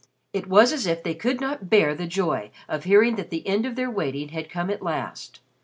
[0.33, 3.67] It was as if they could not bear the joy of hearing that the end
[3.67, 5.41] of their waiting had come at last.